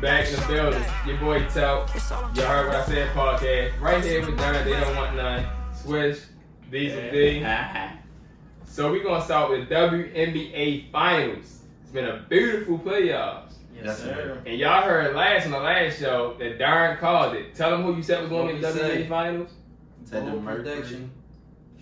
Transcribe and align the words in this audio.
back 0.00 0.28
in 0.28 0.36
the 0.36 0.46
building. 0.46 0.84
Your 1.06 1.18
boy 1.18 1.44
Tell. 1.48 1.88
Y'all 2.34 2.46
heard 2.46 2.66
what 2.68 2.76
I 2.76 2.84
said, 2.86 3.08
podcast. 3.14 3.80
Right 3.80 4.04
here 4.04 4.24
with 4.24 4.38
Darrin, 4.38 4.64
they 4.64 4.78
don't 4.78 4.96
want 4.96 5.16
none. 5.16 5.46
Swish, 5.74 6.20
Diesel 6.70 7.10
D. 7.10 7.44
So 8.64 8.92
we're 8.92 9.02
gonna 9.02 9.24
start 9.24 9.50
with 9.50 9.68
WNBA 9.68 10.92
Finals. 10.92 11.62
It's 11.82 11.90
been 11.90 12.04
a 12.04 12.24
beautiful 12.28 12.78
playoffs. 12.78 13.54
Yes, 13.74 13.98
sir. 13.98 14.40
And 14.46 14.56
y'all 14.56 14.82
heard 14.82 15.16
last 15.16 15.46
on 15.46 15.50
the 15.52 15.58
last 15.58 15.98
show 15.98 16.36
that 16.38 16.58
Darrin 16.58 16.96
called 16.98 17.34
it. 17.34 17.56
Tell 17.56 17.70
them 17.72 17.82
who 17.82 17.96
you 17.96 18.04
said 18.04 18.20
was 18.20 18.28
going 18.28 18.54
to 18.54 18.62
What 18.62 18.74
the 18.74 18.80
we 18.82 18.88
say? 18.88 19.02
WNBA 19.02 19.08
Finals. 19.08 19.50
Said 20.04 20.26
the 20.26 20.30
Bold 20.30 20.44
Mercury. 20.44 21.10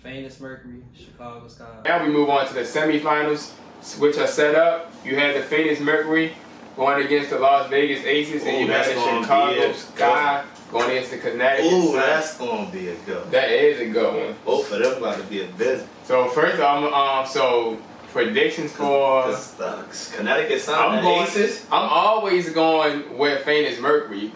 Famous 0.01 0.39
Mercury, 0.39 0.81
Chicago 0.95 1.47
Sky. 1.47 1.81
Now 1.85 2.03
we 2.03 2.11
move 2.11 2.29
on 2.29 2.47
to 2.47 2.53
the 2.55 2.61
semifinals, 2.61 3.51
which 3.99 4.17
are 4.17 4.25
set 4.25 4.55
up. 4.55 4.91
You 5.05 5.15
had 5.17 5.35
the 5.35 5.43
Phoenix 5.43 5.79
Mercury 5.79 6.33
going 6.77 7.03
against 7.05 7.31
the 7.31 7.39
Las 7.39 7.69
Vegas 7.69 8.05
Aces, 8.05 8.43
and 8.45 8.61
you 8.61 8.67
got 8.67 8.85
the 8.85 8.93
Chicago 8.93 9.73
Sky 9.73 10.45
going 10.71 10.89
against 10.91 11.11
the 11.11 11.17
Connecticut. 11.17 11.71
Ooh, 11.73 11.87
Sun. 11.87 11.95
that's 11.95 12.37
gonna 12.37 12.69
be 12.71 12.89
a 12.89 12.95
go. 13.07 13.23
that 13.31 13.49
is 13.49 13.81
a 13.81 13.87
good 13.91 14.27
one. 14.27 14.35
Both 14.45 14.71
of 14.71 14.79
them 14.81 14.93
about 15.01 15.17
to 15.17 15.23
be 15.23 15.41
a 15.41 15.47
busy. 15.47 15.85
So 16.05 16.27
first, 16.29 16.61
I'm 16.61 16.85
um 16.93 17.25
so 17.27 17.77
predictions 18.11 18.71
for. 18.71 19.23
Cause 19.23 20.13
Connecticut 20.15 20.61
Sun, 20.61 20.79
I'm 20.79 20.95
the 20.97 21.01
going. 21.01 21.23
Aces. 21.23 21.65
I'm 21.71 21.89
always 21.89 22.49
going 22.51 23.17
with 23.17 23.43
Phoenix 23.43 23.79
Mercury 23.79 24.31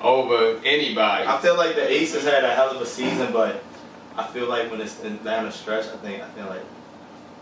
over 0.00 0.58
anybody. 0.64 1.26
I 1.26 1.38
feel 1.40 1.56
like 1.56 1.74
the 1.76 1.90
Aces 1.90 2.24
had 2.24 2.44
a 2.44 2.54
hell 2.54 2.70
of 2.70 2.80
a 2.80 2.86
season, 2.86 3.32
but 3.32 3.62
I 4.16 4.26
feel 4.26 4.48
like 4.48 4.70
when 4.70 4.80
it's 4.80 4.94
down 4.96 5.44
the 5.44 5.50
stretch, 5.52 5.86
I 5.86 5.96
think 5.98 6.22
I 6.22 6.28
feel 6.30 6.46
like 6.46 6.62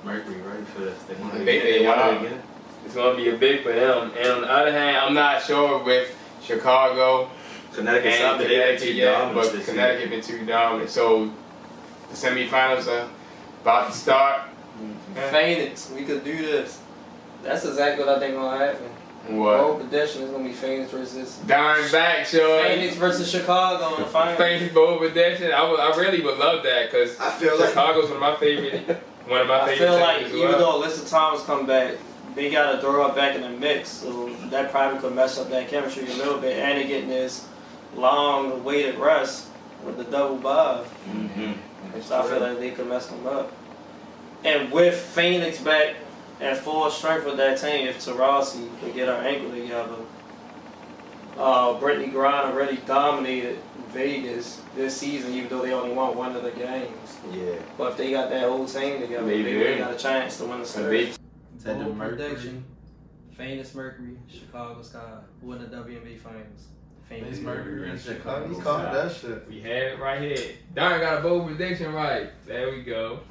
Mercury 0.05 0.41
ready 0.43 0.65
for 0.65 0.81
this. 0.83 0.97
They 1.05 1.15
want 1.15 1.33
to 1.35 1.39
They- 1.41 1.45
get 1.45 1.63
they 1.65 1.79
they 1.81 1.87
want 1.87 2.01
are. 2.01 2.13
it 2.15 2.23
again. 2.27 2.43
It's 2.85 2.95
gonna 2.95 3.17
be 3.17 3.29
a 3.31 3.37
big 3.37 3.63
for 3.63 3.73
them. 3.73 4.13
And 4.19 4.29
on 4.31 4.41
the 4.43 4.51
other 4.51 4.73
hand, 4.73 4.97
I'm 4.97 5.15
not 5.15 5.43
sure 5.43 5.83
with 5.85 6.15
Chicago 6.43 7.31
Connecticut 7.75 8.13
and 8.13 8.21
Sun, 8.21 8.39
but 8.39 8.49
they've 8.49 8.51
Connecticut 8.59 8.81
too 8.83 8.93
yet, 8.95 9.13
dominant 9.19 9.35
but 9.35 9.53
this 9.53 9.67
Connecticut 9.67 10.11
been 10.11 10.21
too 10.23 10.47
dominant. 10.47 10.91
So 10.91 11.27
the 12.11 12.17
semifinals 12.17 12.89
are 12.89 13.09
about 13.63 13.91
to 13.93 13.97
start. 13.97 14.43
Phoenix, 15.31 15.91
we 15.95 16.05
could 16.05 16.25
do 16.25 16.37
this. 16.41 16.81
That's 17.43 17.65
exactly 17.65 18.05
what 18.05 18.17
I 18.17 18.19
think 18.21 18.35
gonna 18.35 18.59
happen. 18.59 18.87
What? 19.37 19.59
Bold 19.59 19.81
prediction 19.81 20.23
is 20.23 20.31
gonna 20.31 20.45
be 20.45 20.53
Phoenix 20.53 20.91
versus 20.91 21.37
Darn 21.47 21.91
back, 21.93 22.27
sure. 22.27 22.63
Phoenix 22.65 22.97
versus 22.97 23.31
Chicago 23.31 23.97
in 23.97 24.03
the 24.03 24.09
finals. 24.11 24.39
Phoenix 24.39 24.73
bold 24.73 25.01
prediction. 25.01 25.53
I 25.53 25.69
would, 25.69 25.81
I 25.81 25.95
really 25.97 26.23
would 26.23 26.39
love 26.39 26.63
that 26.63 26.91
because 26.91 27.19
I 27.21 27.31
feel 27.33 27.59
like 27.59 27.69
Chicago's 27.71 28.05
one 28.05 28.15
of 28.15 28.21
my 28.21 28.37
favorite, 28.37 28.87
one 29.27 29.41
of 29.43 29.49
my 29.49 29.61
I 29.63 29.67
favorite 29.67 29.79
feel 29.91 30.01
like 30.01 30.19
teams 30.21 30.31
as 30.31 30.37
even 30.37 30.49
well. 30.53 30.81
though 30.81 30.87
Alyssa 30.89 31.11
Thomas 31.11 31.43
come 31.45 31.67
back, 31.67 31.95
they 32.39 32.51
gotta 32.51 32.81
throw 32.81 33.09
her 33.09 33.15
back 33.15 33.35
in 33.35 33.43
the 33.43 33.51
mix, 33.51 33.89
so 33.89 34.29
that 34.51 34.71
probably 34.71 35.01
could 35.01 35.13
mess 35.13 35.39
up 35.39 35.51
that 35.51 35.69
chemistry 35.69 36.05
a 36.05 36.15
little 36.15 36.39
bit. 36.39 36.57
And 36.57 36.79
he 36.79 36.87
getting 36.87 37.09
this 37.09 37.49
long 37.97 38.53
awaited 38.53 38.97
rest 38.97 39.49
with 39.85 39.97
the 39.97 40.05
double 40.05 40.37
bye. 40.37 40.85
Mhm. 41.11 41.55
So 42.01 42.21
I 42.21 42.23
feel 42.23 42.39
like 42.39 42.61
they 42.61 42.71
could 42.71 42.87
mess 42.87 43.07
them 43.07 43.27
up. 43.27 43.51
And 44.45 44.71
with 44.71 44.95
Phoenix 44.95 45.59
back 45.59 45.97
at 46.41 46.59
full 46.59 46.89
strength 46.91 47.27
with 47.27 47.39
that 47.39 47.61
team, 47.61 47.89
if 47.89 47.99
Taurasi 47.99 48.69
could 48.81 48.95
get 48.95 49.09
her 49.09 49.15
ankle 49.15 49.51
together, 49.51 49.97
uh, 51.37 51.75
Brittney 51.75 52.13
Griner 52.13 52.53
already 52.53 52.77
dominated 52.87 53.59
Vegas 53.93 54.61
this 54.77 54.97
season, 54.97 55.35
even 55.35 55.49
though 55.49 55.63
they 55.63 55.73
only 55.73 55.93
won 55.93 56.17
one 56.17 56.37
of 56.37 56.45
the 56.45 56.53
games. 56.53 57.17
Yeah. 57.33 57.55
But 57.77 57.93
if 57.93 57.97
they 57.97 58.13
got 58.13 58.31
that 58.31 58.45
whole 58.49 58.67
team 58.67 59.01
together, 59.01 59.27
They 59.27 59.43
they, 59.43 59.55
really 59.55 59.79
got 59.79 59.93
a 59.93 59.97
chance 59.97 60.37
to 60.39 60.45
win 60.45 60.61
the 60.61 60.67
series. 60.67 61.19
Said 61.59 61.81
the 61.81 61.85
Bold 61.85 61.97
Mercury. 61.97 62.17
prediction. 62.17 62.65
Phoenix 63.37 63.75
Mercury, 63.75 64.17
Chicago 64.27 64.83
Sky, 64.83 65.19
win 65.43 65.59
the 65.61 65.67
WNBA 65.67 66.19
Finals. 66.19 66.67
Phoenix 67.09 67.39
Phoenix 67.39 67.39
Mercury 67.41 67.91
in 67.91 67.99
Chicago. 67.99 68.49
He 68.49 68.55
Sky. 68.55 68.63
called 68.65 68.83
that 68.95 69.13
shit. 69.15 69.49
We 69.49 69.61
had 69.61 69.71
it 69.93 69.99
right 70.01 70.21
here. 70.21 70.55
Darn 70.75 71.01
got 71.01 71.19
a 71.19 71.23
bold 71.23 71.47
prediction 71.47 71.93
right. 71.93 72.31
There 72.47 72.71
we 72.71 72.83
go. 72.83 73.21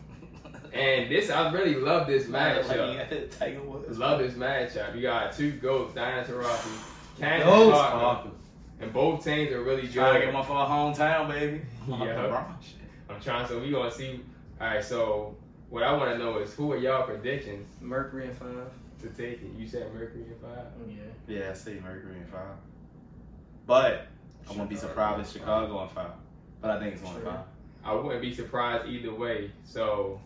And 0.73 1.09
this, 1.09 1.29
I 1.31 1.49
really 1.53 1.75
love 1.75 2.07
this 2.07 2.25
matchup. 2.25 3.39
Tiger 3.39 3.61
Love 3.89 4.19
this 4.19 4.33
matchup. 4.33 4.95
You 4.95 5.01
got 5.01 5.31
two 5.35 5.51
goats, 5.53 5.95
Diana 5.95 6.27
Taurasi, 6.27 6.77
Candace 7.17 7.47
Those 7.47 7.71
Parker, 7.71 8.29
fuckers. 8.29 8.33
and 8.81 8.93
both 8.93 9.23
teams 9.23 9.51
are 9.53 9.63
really 9.63 9.87
Trying 9.87 10.19
to 10.19 10.25
get 10.25 10.33
my 10.33 10.43
for 10.43 10.53
hometown, 10.53 11.29
baby. 11.29 11.61
Yeah. 11.87 11.95
LeBron 11.95 12.61
shit. 12.61 12.75
I'm 13.09 13.19
trying, 13.21 13.47
so 13.47 13.59
we 13.59 13.71
gonna 13.71 13.89
see. 13.89 14.19
All 14.59 14.67
right, 14.67 14.83
so 14.83 15.35
what 15.69 15.83
I 15.83 15.91
want 15.93 16.11
to 16.11 16.17
know 16.17 16.39
is 16.39 16.53
who 16.53 16.71
are 16.71 16.77
y'all 16.77 17.03
predictions 17.05 17.67
Mercury 17.81 18.27
and 18.27 18.37
five. 18.37 18.69
to 19.01 19.09
take 19.09 19.41
it? 19.41 19.51
You 19.57 19.67
said 19.67 19.93
Mercury 19.93 20.23
and 20.23 20.41
five. 20.41 20.65
Oh, 20.79 20.87
yeah. 20.89 21.37
Yeah, 21.39 21.51
I 21.51 21.53
say 21.53 21.79
Mercury 21.83 22.17
and 22.17 22.29
five. 22.29 22.55
But 23.65 24.07
I 24.47 24.51
wouldn't 24.51 24.69
be 24.69 24.75
surprised 24.75 25.27
if 25.27 25.33
Chicago 25.33 25.83
in 25.83 25.89
five. 25.89 26.11
But 26.61 26.71
I 26.71 26.79
think 26.79 26.95
it's 26.95 27.03
only 27.03 27.21
Sure. 27.21 27.31
five. 27.31 27.39
I 27.83 27.93
wouldn't 27.93 28.21
be 28.21 28.33
surprised 28.33 28.87
either 28.87 29.13
way. 29.13 29.51
So 29.65 30.19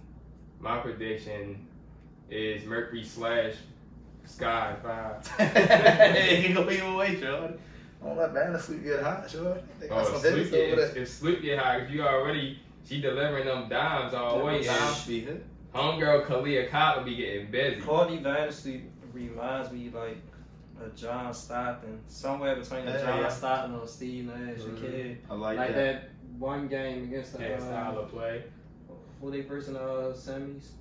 my 0.60 0.78
prediction 0.80 1.68
is 2.30 2.64
Mercury 2.66 3.04
slash 3.04 3.54
Sky 4.26 4.76
in 4.76 4.82
five. 4.82 5.28
you 6.48 6.54
gonna 6.54 6.72
even 6.72 6.96
wait, 6.96 7.20
Jordan. 7.20 7.58
Don't 8.02 8.18
let 8.18 8.34
Vandersloot 8.34 8.84
get 8.84 9.02
hot, 9.04 9.28
Jordan. 9.30 9.64
They 9.80 9.88
got 9.88 10.02
Oh, 10.02 10.06
some 10.06 10.16
if 10.16 10.22
sleep, 10.50 10.54
over 10.54 10.82
if, 10.82 10.94
there. 10.94 11.04
if 11.04 11.10
sleep 11.10 11.42
get 11.42 11.60
high, 11.60 11.78
if 11.82 11.92
you 11.92 12.02
already 12.04 12.60
she 12.86 13.02
delivering 13.02 13.46
them 13.46 13.70
dimes 13.70 14.14
all 14.14 14.40
the 14.40 14.46
way. 14.46 14.64
Yeah, 14.64 14.74
Now, 14.74 14.94
hit. 14.94 15.46
homegirl 15.74 16.26
Kahleah 16.26 16.70
Copper 16.70 17.00
will 17.00 17.06
be 17.06 17.16
getting 17.16 17.50
busy. 17.52 17.82
Courtney 17.82 18.20
Vandersloot 18.20 18.82
reminds 19.14 19.72
me 19.72 19.90
like 19.94 20.18
a 20.84 20.90
John 20.96 21.34
Stockton, 21.34 22.00
somewhere 22.08 22.56
between 22.56 22.88
a 22.88 22.92
Yeah, 22.92 23.02
John 23.06 23.20
yeah. 23.22 23.30
Stockton 23.30 23.76
or 23.76 23.88
Steve 23.88 24.26
Nash, 24.26 24.60
a 24.62 24.70
Mhm. 24.70 24.82
kid. 24.82 25.18
I 25.30 25.34
like, 25.36 25.58
Like, 25.58 25.68
that. 25.70 25.76
that. 25.76 26.10
one 26.40 26.68
game 26.68 27.04
against 27.04 27.34
the 27.34 27.38
That 27.40 27.62
style 27.62 27.98
uh, 27.98 28.02
of 28.02 28.10
play. 28.12 28.44
who 29.20 29.30
they 29.30 29.44
first 29.44 29.68
in 29.68 29.76
the 29.76 29.82
uh, 29.82 30.14
semis. 30.14 30.72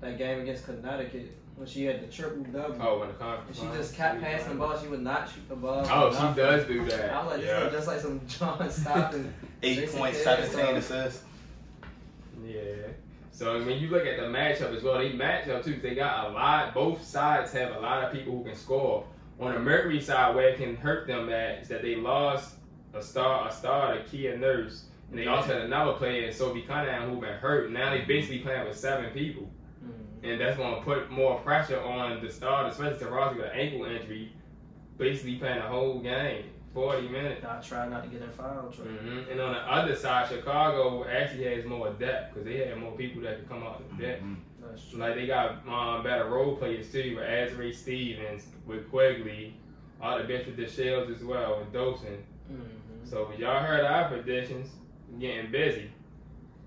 That 0.00 0.18
game 0.18 0.40
against 0.40 0.64
Connecticut 0.64 1.30
when 1.60 1.68
she 1.68 1.84
had 1.84 2.00
the 2.00 2.06
triple 2.06 2.42
double. 2.44 2.76
Oh, 2.80 3.00
when 3.00 3.08
the 3.08 3.14
conference. 3.14 3.60
she 3.60 3.66
just 3.76 3.94
kept 3.94 4.22
passing 4.22 4.48
the 4.48 4.54
ball. 4.54 4.80
She 4.80 4.88
would 4.88 5.02
not 5.02 5.28
shoot 5.28 5.46
the 5.46 5.56
ball. 5.56 5.86
Oh, 5.90 6.08
Nothing. 6.08 6.34
she 6.34 6.40
does 6.40 6.66
do 6.66 6.84
that. 6.86 7.12
I 7.12 7.22
was 7.22 7.32
like, 7.32 7.40
this 7.42 7.48
yeah. 7.50 7.66
is 7.66 7.72
just 7.72 7.86
like 7.86 8.00
some 8.00 8.20
John 8.26 8.70
Stockton. 8.70 9.34
Eight 9.62 9.74
Jason 9.74 10.14
seventeen 10.14 10.76
assists. 10.76 11.22
Yeah. 12.42 12.62
So 13.30 13.62
when 13.62 13.78
you 13.78 13.88
look 13.88 14.06
at 14.06 14.16
the 14.16 14.22
matchup 14.22 14.74
as 14.74 14.82
well, 14.82 14.98
they 14.98 15.12
match 15.12 15.48
up 15.48 15.62
too. 15.62 15.78
They 15.82 15.94
got 15.94 16.30
a 16.30 16.32
lot. 16.32 16.72
Both 16.72 17.04
sides 17.04 17.52
have 17.52 17.76
a 17.76 17.80
lot 17.80 18.04
of 18.04 18.12
people 18.12 18.38
who 18.38 18.44
can 18.44 18.56
score. 18.56 19.04
On 19.38 19.52
the 19.52 19.60
Mercury 19.60 20.00
side, 20.00 20.34
where 20.34 20.48
it 20.48 20.56
can 20.56 20.76
hurt 20.76 21.06
them 21.06 21.28
at 21.28 21.60
is 21.60 21.68
that 21.68 21.82
they 21.82 21.96
lost 21.96 22.54
a 22.94 23.02
star, 23.02 23.48
a 23.48 23.52
star, 23.52 23.94
to 23.94 24.04
Kia 24.04 24.36
Nurse, 24.36 24.84
and 25.10 25.18
they 25.18 25.26
also 25.26 25.52
had 25.52 25.62
another 25.62 25.92
player 25.92 26.26
in 26.26 26.32
Sophie 26.32 26.62
Cunningham 26.62 27.10
who 27.10 27.20
been 27.20 27.34
hurt. 27.34 27.70
Now 27.70 27.90
they 27.90 28.00
basically 28.02 28.38
playing 28.38 28.66
with 28.66 28.78
seven 28.78 29.10
people, 29.12 29.50
Mm. 29.84 30.30
and 30.30 30.40
that's 30.40 30.56
going 30.56 30.74
to 30.76 30.80
put 30.82 31.10
more 31.10 31.38
pressure 31.40 31.80
on 31.80 32.20
the 32.22 32.30
star, 32.30 32.66
especially 32.66 32.98
Taurasi 33.06 33.36
with 33.36 33.46
an 33.46 33.52
ankle 33.58 33.84
injury, 33.86 34.32
basically 34.98 35.36
playing 35.36 35.56
the 35.56 35.62
whole 35.68 35.98
game, 36.00 36.44
forty 36.74 37.08
minutes. 37.08 37.44
I 37.44 37.60
try 37.60 37.88
not 37.88 38.02
to 38.04 38.08
get 38.10 38.22
in 38.22 38.30
foul 38.30 38.70
trouble. 38.70 38.90
hmm 38.92 39.30
And 39.30 39.40
on 39.40 39.52
the 39.54 39.60
other 39.60 39.94
side, 39.96 40.28
Chicago 40.28 41.04
actually 41.08 41.44
has 41.54 41.64
more 41.64 41.90
depth 41.94 42.34
because 42.34 42.46
they 42.46 42.58
have 42.66 42.78
more 42.78 42.92
people 42.92 43.22
that 43.22 43.38
can 43.38 43.46
come 43.48 43.62
out 43.62 43.78
the 43.96 44.02
depth. 44.06 44.22
Mhm. 44.22 44.36
That's 44.62 44.88
true. 44.90 44.98
Like 45.00 45.14
they 45.14 45.26
got 45.26 45.66
um, 45.66 46.02
better 46.02 46.26
role 46.28 46.56
players 46.56 46.92
too, 46.92 47.16
with 47.16 47.24
Azurá 47.24 47.74
Stevens, 47.74 48.46
with 48.66 48.88
Quigley, 48.90 49.54
all 50.02 50.18
the 50.18 50.24
best 50.24 50.46
with 50.46 50.56
the 50.56 50.66
Shells 50.68 51.10
as 51.10 51.24
well, 51.24 51.60
and 51.60 51.72
Dolson. 51.72 52.18
Mhm. 52.52 52.68
So 53.04 53.30
y'all 53.38 53.60
heard 53.62 53.84
our 53.84 54.08
predictions. 54.08 54.68
getting 55.18 55.50
busy, 55.50 55.90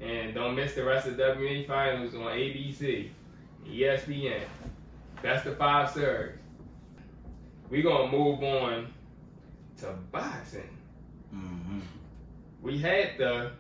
and 0.04 0.34
don't 0.34 0.56
miss 0.56 0.74
the 0.74 0.84
rest 0.84 1.08
of 1.08 1.18
the 1.18 1.24
WNBA 1.24 1.66
finals 1.68 2.14
on 2.14 2.22
ABC, 2.22 3.10
ESPN. 3.66 4.42
That's 5.22 5.44
the 5.44 5.56
five 5.56 5.90
stars. 5.90 6.38
We're 7.70 7.84
gonna 7.84 8.12
move 8.12 8.44
on 8.44 8.94
to 9.78 9.94
boxing. 10.12 10.70
Mhm. 11.34 11.82
We 12.62 12.78
had 12.78 13.18
the 13.18 13.52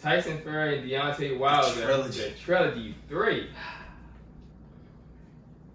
Tyson 0.00 0.38
Fury 0.38 0.78
and 0.78 0.90
Deontay 0.90 1.38
Wilder 1.38 1.80
trilogy. 1.82 2.20
the 2.30 2.30
trilogy 2.36 2.94
three. 3.08 3.48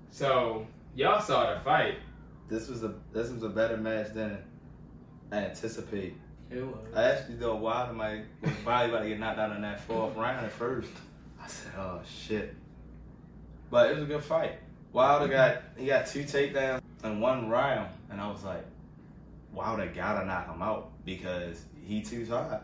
So 0.09 0.67
y'all 0.95 1.21
saw 1.21 1.53
the 1.53 1.59
fight. 1.61 1.95
This 2.49 2.67
was 2.67 2.83
a 2.83 2.93
this 3.13 3.31
was 3.31 3.43
a 3.43 3.49
better 3.49 3.77
match 3.77 4.13
than 4.13 4.37
I 5.31 5.37
anticipate. 5.45 6.15
It 6.51 6.65
was. 6.65 6.75
I 6.95 7.03
actually 7.03 7.35
thought 7.35 7.59
Wilder 7.61 7.93
might 7.93 8.23
was 8.41 8.51
probably 8.63 8.89
about 8.89 9.03
to 9.03 9.09
get 9.09 9.19
knocked 9.19 9.39
out 9.39 9.55
in 9.55 9.61
that 9.61 9.79
fourth 9.81 10.15
round 10.17 10.45
at 10.45 10.51
first. 10.51 10.89
I 11.41 11.47
said, 11.47 11.71
"Oh 11.77 12.01
shit!" 12.05 12.55
But 13.69 13.89
it 13.91 13.95
was 13.95 14.03
a 14.03 14.07
good 14.07 14.23
fight. 14.23 14.59
Wilder 14.91 15.27
got 15.29 15.61
he 15.77 15.85
got 15.87 16.07
two 16.07 16.23
takedowns 16.23 16.81
in 17.03 17.19
one 17.21 17.49
round, 17.49 17.89
and 18.09 18.19
I 18.19 18.27
was 18.29 18.43
like, 18.43 18.65
Wilder 19.53 19.89
gotta 19.95 20.25
knock 20.25 20.53
him 20.53 20.61
out 20.61 20.91
because 21.05 21.63
he 21.85 22.01
too 22.01 22.25
tired. 22.25 22.59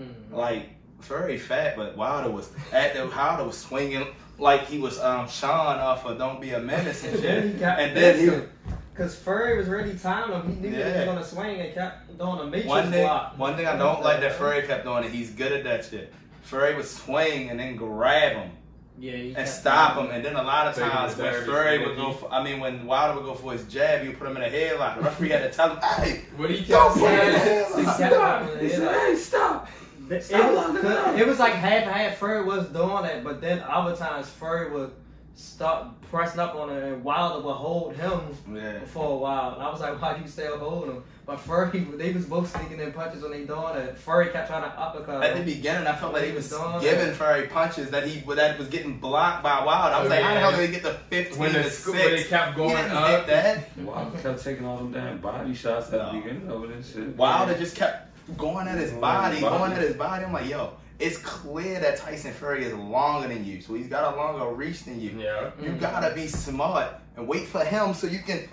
Mhm. 0.00 0.30
Like 0.32 0.70
very 1.00 1.36
fat, 1.36 1.76
but 1.76 1.96
Wilder 1.96 2.30
was 2.30 2.48
at 2.72 2.94
the 2.94 3.06
Wilder 3.08 3.44
was 3.44 3.58
swinging 3.58 4.06
like 4.38 4.66
he 4.66 4.78
was 4.78 5.00
um 5.00 5.28
Sean 5.28 5.78
off 5.78 6.06
of 6.06 6.16
Don't 6.16 6.40
Be 6.40 6.50
a 6.52 6.60
Menace 6.60 7.02
and 7.04 7.18
Then 7.18 7.42
he 7.52 7.58
shit. 7.58 7.62
and 7.62 7.96
then 7.96 8.18
he. 8.18 8.61
Cause 8.94 9.14
Fury 9.16 9.56
was 9.56 9.68
really 9.68 9.94
timing 9.98 10.36
him. 10.42 10.54
He 10.62 10.68
knew 10.68 10.76
he 10.76 10.82
was 10.82 11.04
gonna 11.06 11.24
swing 11.24 11.60
and 11.60 11.72
kept 11.74 12.18
doing 12.18 12.40
a 12.40 12.44
matrix 12.44 12.66
One 12.68 12.90
thing, 12.90 13.04
block. 13.06 13.38
one 13.38 13.56
thing 13.56 13.66
I 13.66 13.76
don't 13.76 14.02
like 14.02 14.20
that 14.20 14.34
Fury 14.36 14.62
kept 14.66 14.84
doing, 14.84 15.04
it. 15.04 15.10
he's 15.10 15.30
good 15.30 15.50
at 15.52 15.64
that 15.64 15.84
shit. 15.86 16.12
Fury 16.42 16.74
would 16.74 16.84
swing 16.84 17.48
and 17.48 17.58
then 17.58 17.76
grab 17.76 18.32
him 18.36 18.50
Yeah, 18.98 19.12
and 19.38 19.48
stop 19.48 19.94
doing 19.94 20.08
him, 20.08 20.16
and 20.16 20.24
then 20.24 20.36
a 20.36 20.42
lot 20.42 20.66
of 20.66 20.74
Taking 20.74 20.90
times 20.90 21.14
the 21.14 21.22
when 21.22 21.44
Fury 21.44 21.78
would 21.86 21.96
go, 21.96 22.12
for, 22.12 22.30
I 22.30 22.44
mean 22.44 22.60
when 22.60 22.84
Wilder 22.84 23.14
would 23.18 23.24
go 23.24 23.34
for 23.34 23.52
his 23.52 23.64
jab, 23.64 24.04
you 24.04 24.12
put 24.12 24.28
him 24.28 24.36
in 24.36 24.42
a 24.42 24.48
headlock. 24.50 24.96
The 24.96 25.02
referee 25.04 25.30
had 25.30 25.50
to 25.50 25.56
tell 25.56 25.70
him, 25.70 25.78
"Hey, 25.82 26.20
What 26.36 26.50
he 26.50 26.62
don't 26.64 26.92
put 26.92 27.10
him 27.10 27.28
in 27.28 27.34
a 27.34 27.38
headlock." 27.38 27.78
He 27.78 27.84
Stop." 27.84 28.42
him 28.42 28.58
in 28.58 28.64
He 28.64 28.68
said, 28.68 28.94
"Hey, 29.00 29.16
stop." 29.16 29.68
It, 30.10 30.22
Stop 30.22 30.74
it 30.76 30.84
up. 30.84 31.16
it 31.18 31.26
was 31.26 31.38
like 31.38 31.54
half 31.54 31.84
and 31.84 31.90
half. 31.90 32.18
Fury 32.18 32.44
was 32.44 32.66
doing 32.68 33.02
that, 33.04 33.24
but 33.24 33.40
then 33.40 33.60
other 33.60 33.96
times 33.96 34.28
Fury 34.28 34.70
would 34.70 34.90
stop 35.34 36.00
pressing 36.10 36.40
up 36.40 36.54
on 36.54 36.70
it, 36.70 36.82
and 36.82 37.02
Wilder 37.02 37.44
would 37.44 37.54
hold 37.54 37.96
him 37.96 38.20
Yeah. 38.54 38.80
for 38.86 39.12
a 39.12 39.16
while. 39.16 39.54
And 39.54 39.62
I 39.62 39.70
was 39.70 39.80
like, 39.80 40.00
why 40.00 40.14
do 40.16 40.22
you 40.22 40.28
still 40.28 40.58
hold 40.58 40.88
him? 40.88 41.02
But 41.24 41.38
Fury, 41.40 41.78
they 41.96 42.12
was 42.12 42.26
both 42.26 42.54
sneaking 42.54 42.80
in 42.80 42.92
punches 42.92 43.22
when 43.22 43.30
they 43.30 43.44
doing 43.44 43.76
it. 43.76 43.96
Fury 43.96 44.28
kept 44.30 44.48
trying 44.48 44.62
to 44.62 44.68
uppercut 44.78 45.22
At 45.24 45.36
the 45.36 45.42
beginning, 45.44 45.86
I 45.86 45.94
felt 45.94 46.12
like 46.12 46.24
he 46.24 46.32
was 46.32 46.50
Doing 46.50 46.80
giving 46.80 47.08
it. 47.08 47.14
Fury 47.16 47.46
punches 47.46 47.90
that 47.90 48.06
he 48.06 48.20
that 48.34 48.58
was 48.58 48.68
getting 48.68 48.98
blocked 48.98 49.42
by 49.42 49.64
Wilder. 49.64 49.94
I 49.94 50.00
was 50.00 50.10
like, 50.10 50.20
how 50.22 50.34
the 50.34 50.40
hell 50.40 50.50
did 50.52 50.66
he 50.68 50.72
get 50.74 50.82
the 50.82 50.94
15 51.10 51.38
When 51.38 51.52
the 51.52 51.62
to 51.62 51.70
sc- 51.70 51.86
when 51.88 51.96
they 51.96 52.16
6? 52.18 52.28
kept 52.28 52.50
He 52.50 52.56
going 52.56 52.76
didn't 52.76 52.90
up. 52.92 53.26
that. 53.28 53.78
Wilder 53.78 54.18
kept 54.18 54.44
taking 54.44 54.66
all 54.66 54.76
them 54.78 54.92
damn 54.92 55.18
body 55.18 55.54
shots 55.54 55.92
at 55.92 56.12
the 56.12 56.18
beginning 56.18 56.48
of 56.50 56.64
it 56.64 56.70
and 56.70 56.84
shit. 56.84 57.16
Wilder 57.16 57.56
just 57.56 57.76
kept 57.76 58.08
going 58.36 58.66
at 58.68 58.78
his 58.78 58.90
Going 58.90 59.00
body, 59.00 59.40
going 59.40 59.72
at 59.72 59.80
his 59.80 59.94
body. 59.96 60.24
I'm 60.24 60.32
like, 60.32 60.48
yo, 60.48 60.72
it's 61.02 61.18
clear 61.18 61.80
that 61.80 61.96
Tyson 61.98 62.32
Fury 62.32 62.64
is 62.64 62.72
longer 62.74 63.28
than 63.28 63.44
you, 63.44 63.60
so 63.60 63.74
he's 63.74 63.88
got 63.88 64.14
a 64.14 64.16
longer 64.16 64.46
reach 64.54 64.84
than 64.84 65.00
you. 65.00 65.10
Yeah. 65.18 65.50
You 65.60 65.70
Mhm. 65.70 65.80
gotta 65.80 66.14
be 66.14 66.26
smart 66.28 66.88
and 67.16 67.26
wait 67.26 67.46
for 67.48 67.64
him 67.64 67.92
so 67.94 68.06
you 68.06 68.20
can 68.20 68.48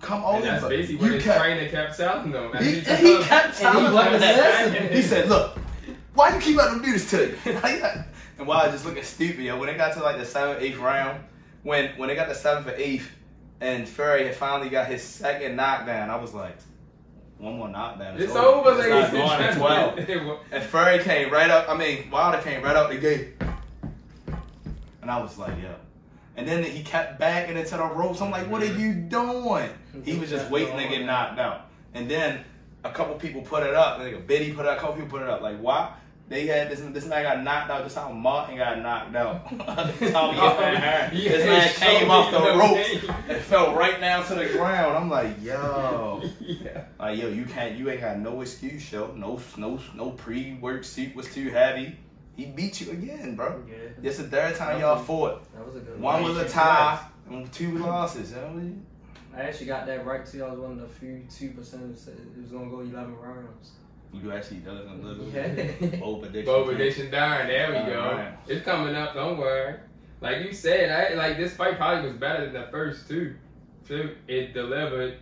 come 0.00 0.22
over. 0.24 0.36
And 0.36 0.44
that's 0.46 0.64
basically 0.68 0.96
what 0.96 1.06
you 1.06 1.12
his 1.14 1.24
kept, 1.24 1.38
trainer 1.40 1.68
kept 1.70 1.96
telling 1.96 2.32
him. 2.32 2.52
And 2.54 2.64
he, 2.66 2.74
just 2.76 2.88
and 2.88 2.98
he 2.98 3.12
looked- 3.14 3.24
kept 3.28 3.56
he 3.56 3.62
telling 3.62 3.92
wasn't 3.92 4.20
that. 4.20 4.70
listening. 4.70 4.92
He 4.92 5.02
said, 5.02 5.28
look, 5.28 5.58
why 6.14 6.34
you 6.34 6.40
keep 6.40 6.56
letting 6.56 6.74
them 6.74 6.84
do 6.84 6.92
this 6.92 7.10
to 7.10 7.28
you? 7.30 7.38
and 8.38 8.46
Wilder 8.46 8.72
just 8.72 8.84
looking 8.84 9.02
stupid, 9.02 9.40
yo. 9.42 9.58
When 9.58 9.68
it 9.68 9.76
got 9.78 9.94
to 9.94 10.02
like 10.02 10.18
the 10.18 10.26
seventh, 10.26 10.60
eighth 10.62 10.78
round, 10.78 11.20
when 11.62 11.90
when 11.96 12.10
it 12.10 12.16
got 12.16 12.28
the 12.28 12.34
seventh 12.34 12.68
or 12.68 12.74
eighth, 12.76 13.08
and 13.60 13.88
Fury 13.88 14.26
had 14.26 14.34
finally 14.34 14.68
got 14.68 14.86
his 14.88 15.02
second 15.02 15.56
knockdown, 15.56 16.10
I 16.10 16.16
was 16.16 16.34
like, 16.34 16.56
one 17.38 17.58
more 17.58 17.68
knockdown. 17.68 18.20
It's 18.20 18.34
over, 18.34 18.70
It's 18.70 18.80
ladies 18.80 19.12
not 19.12 19.38
going 19.38 19.42
at 19.42 20.06
12. 20.06 20.38
And 20.52 20.62
Fury 20.64 20.98
came 21.00 21.30
right 21.32 21.50
up. 21.50 21.68
I 21.68 21.76
mean, 21.76 22.10
Wilder 22.10 22.40
came 22.42 22.62
right 22.62 22.76
up 22.76 22.90
the 22.90 22.98
gate, 22.98 23.34
and 25.02 25.10
I 25.10 25.20
was 25.20 25.38
like, 25.38 25.60
yo. 25.60 25.74
And 26.36 26.48
then 26.48 26.64
he 26.64 26.82
kept 26.82 27.20
backing 27.20 27.56
into 27.56 27.76
the 27.76 27.84
ropes. 27.84 28.20
I'm 28.20 28.30
like, 28.30 28.50
what 28.50 28.60
are 28.62 28.74
you 28.74 28.92
doing? 28.94 29.70
He 30.04 30.16
was 30.16 30.30
just 30.30 30.50
waiting 30.50 30.76
to 30.76 30.88
get 30.88 31.04
knocked 31.04 31.38
out. 31.38 31.66
And 31.94 32.10
then 32.10 32.40
a 32.82 32.90
couple 32.90 33.14
people 33.14 33.40
put 33.42 33.62
it 33.62 33.74
up. 33.74 34.00
Like 34.00 34.14
a 34.14 34.18
Biddy 34.18 34.52
put 34.52 34.66
it 34.66 34.68
up. 34.68 34.78
A 34.78 34.80
couple 34.80 34.96
people 34.96 35.10
put 35.18 35.22
it 35.22 35.28
up. 35.28 35.42
Like 35.42 35.58
why? 35.58 35.92
They 36.34 36.46
had 36.48 36.68
this. 36.68 36.80
This 36.80 37.06
man 37.06 37.22
got 37.22 37.44
knocked 37.44 37.70
out. 37.70 37.84
Just 37.84 37.96
how 37.96 38.10
Martin 38.10 38.56
got 38.56 38.82
knocked 38.82 39.14
out. 39.14 39.56
That's 40.00 40.12
how 40.12 40.32
he 40.32 40.36
got 40.36 40.58
that 40.58 40.76
hair. 40.78 41.10
Yeah, 41.14 41.30
This 41.30 41.46
man 41.46 41.74
came 42.00 42.10
off 42.10 42.32
the 42.32 42.58
ropes 42.58 43.14
and 43.28 43.40
fell 43.42 43.72
right 43.76 44.00
down 44.00 44.26
to 44.26 44.34
the 44.34 44.46
ground. 44.46 44.96
I'm 44.96 45.08
like, 45.08 45.40
yo. 45.40 46.24
yeah. 46.40 46.86
Like 46.98 47.20
yo, 47.20 47.28
you 47.28 47.44
can't, 47.44 47.76
you 47.76 47.88
ain't 47.88 48.00
got 48.00 48.18
no 48.18 48.40
excuse, 48.40 48.90
yo. 48.90 49.12
No, 49.14 49.40
no, 49.56 49.78
no 49.94 50.10
pre-work 50.10 50.82
suit 50.82 51.14
was 51.14 51.32
too 51.32 51.50
heavy. 51.50 51.96
He 52.36 52.46
beat 52.46 52.80
you 52.80 52.90
again, 52.90 53.36
bro. 53.36 53.62
Yeah, 53.68 53.76
This 53.98 54.16
the 54.16 54.24
third 54.24 54.56
time 54.56 54.80
y'all 54.80 54.98
fought. 54.98 55.44
that 55.54 55.64
was 55.64 55.76
a 55.76 55.78
good 55.78 56.00
One 56.00 56.24
one. 56.24 56.34
was 56.34 56.38
a 56.42 56.48
tie 56.48 56.98
and 57.30 57.52
two 57.52 57.78
losses. 57.78 58.30
You 58.32 58.38
know 58.38 58.42
what 58.42 58.50
I 58.50 58.54
mean? 58.54 58.86
I 59.36 59.40
actually 59.42 59.66
got 59.66 59.86
that 59.86 60.04
right 60.04 60.26
too. 60.26 60.42
I 60.42 60.50
was 60.50 60.58
one 60.58 60.72
of 60.72 60.80
the 60.80 60.88
few 60.88 61.22
two 61.30 61.50
percent 61.50 61.82
who 61.82 61.94
said 61.94 62.14
it 62.14 62.40
was 62.40 62.50
gonna 62.50 62.68
go 62.68 62.80
eleven 62.80 63.16
rounds. 63.18 63.70
You 64.22 64.32
actually 64.32 64.58
done 64.58 64.76
it 64.78 64.86
a 64.86 64.94
little 64.94 65.24
Yeah. 65.90 65.98
Bold 66.00 66.22
prediction. 66.22 66.44
Bold 66.46 66.66
prediction 66.68 67.10
darn, 67.10 67.46
there 67.48 67.68
we 67.68 67.92
go. 67.92 68.00
Alright. 68.00 68.34
It's 68.48 68.64
coming 68.64 68.94
up, 68.94 69.14
don't 69.14 69.36
worry. 69.38 69.74
Like 70.20 70.44
you 70.44 70.52
said, 70.52 70.90
I 70.90 71.14
like 71.14 71.36
this 71.36 71.54
fight 71.56 71.76
probably 71.76 72.08
was 72.10 72.18
better 72.18 72.44
than 72.50 72.54
the 72.62 72.68
first 72.68 73.08
two. 73.08 73.34
Too. 73.86 74.14
It 74.28 74.54
delivered 74.54 75.18